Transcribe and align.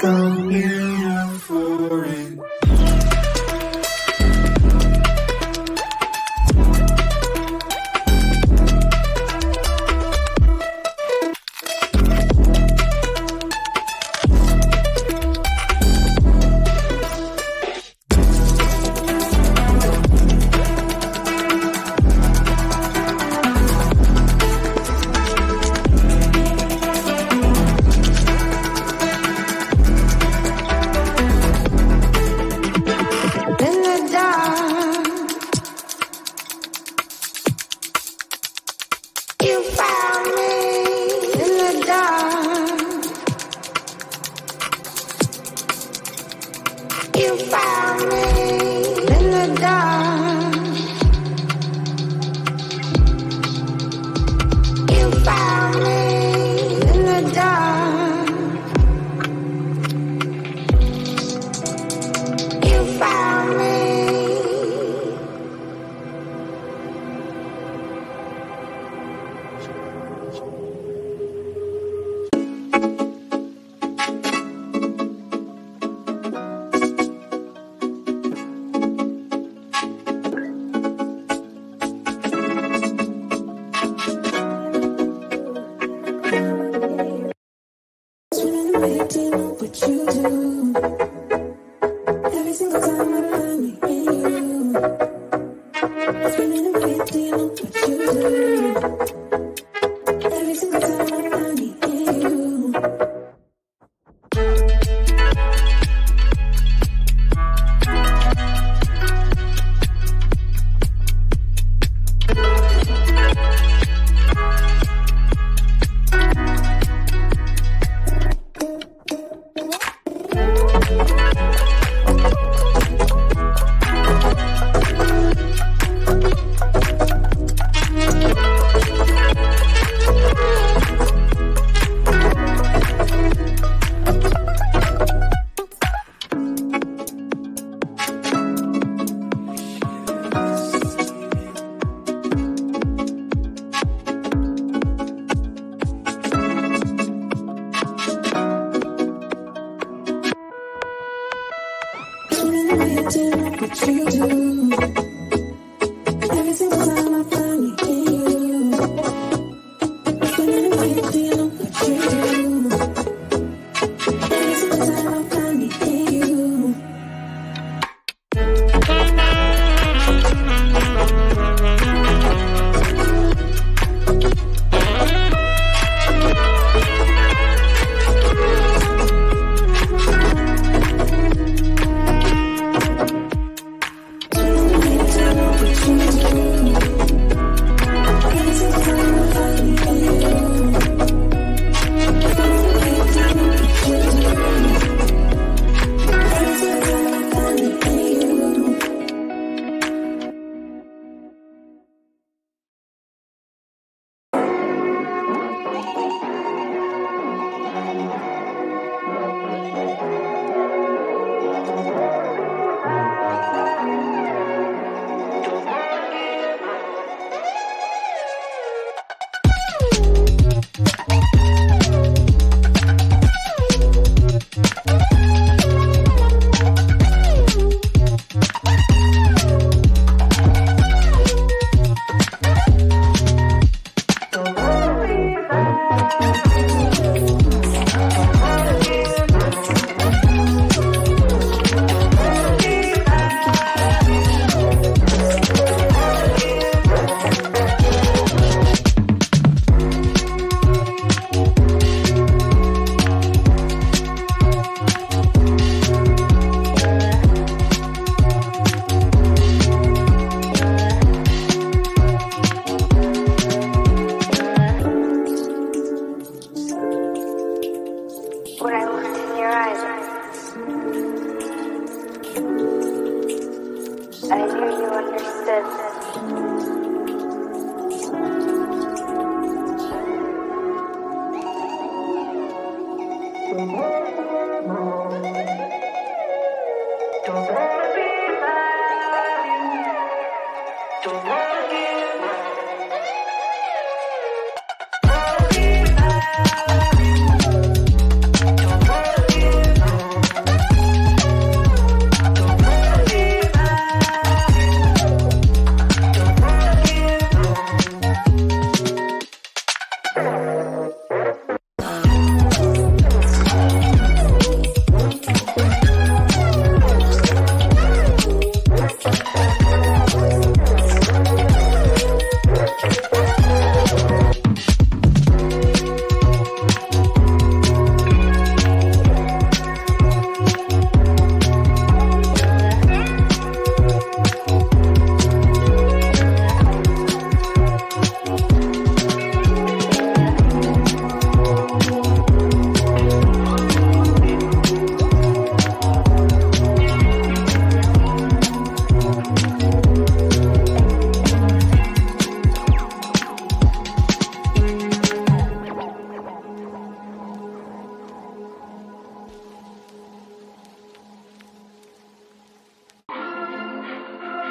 go. 0.00 0.37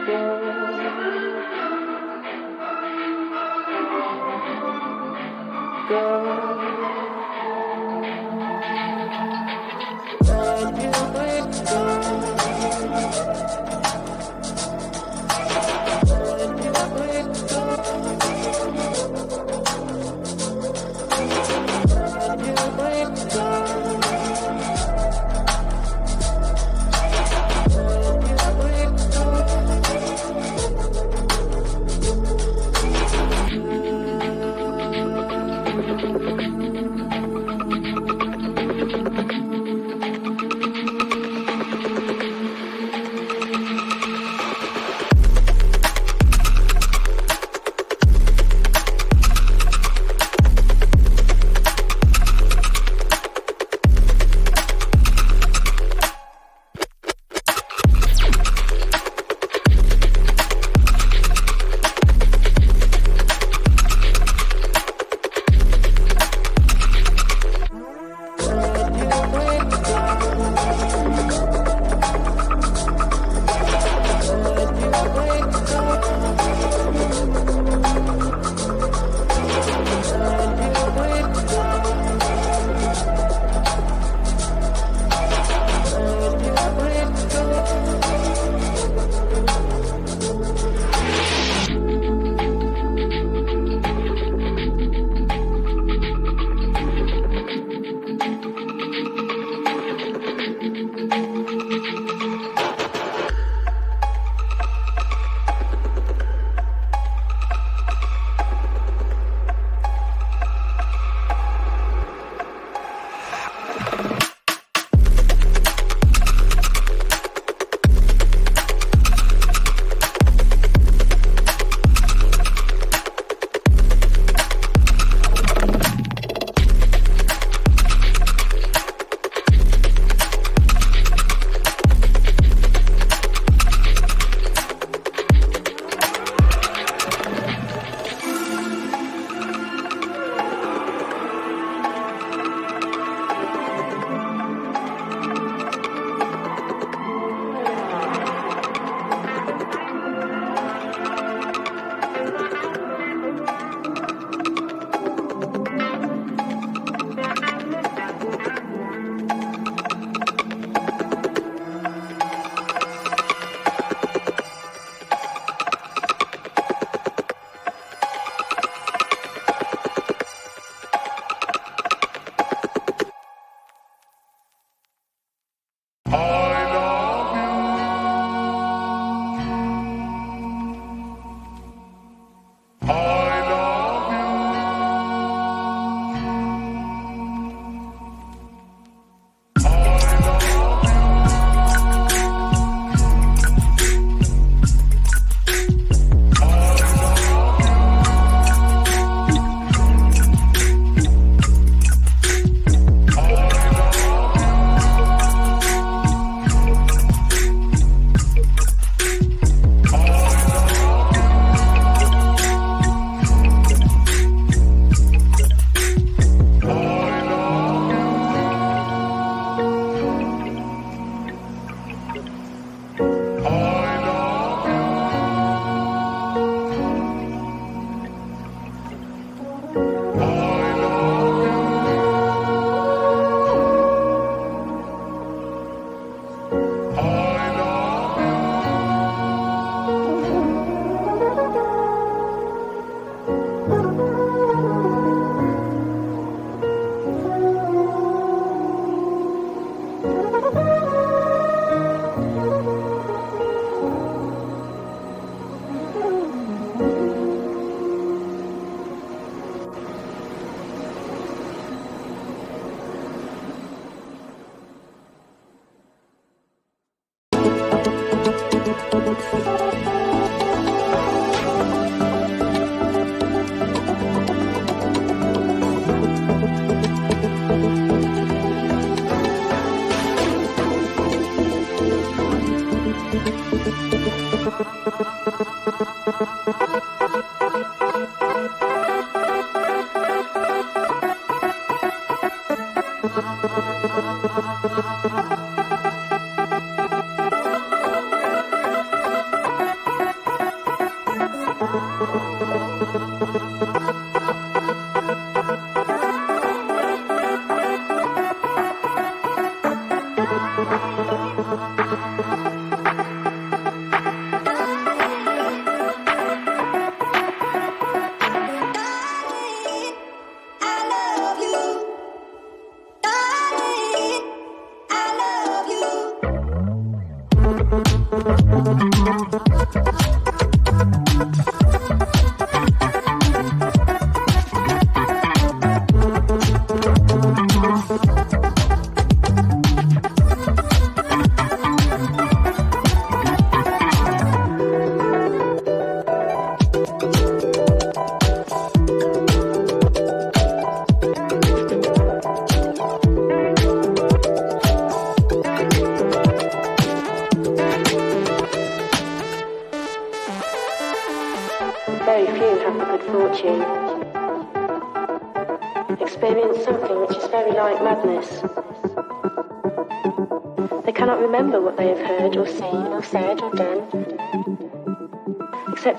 go. 0.07 0.47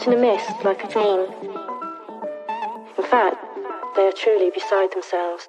In 0.06 0.12
a 0.12 0.16
mist 0.16 0.64
like 0.64 0.84
a 0.84 0.88
dream. 0.88 1.26
In 2.96 3.04
fact, 3.04 3.36
they 3.96 4.06
are 4.06 4.12
truly 4.12 4.50
beside 4.50 4.92
themselves. 4.92 5.48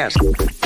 Yes. 0.00 0.59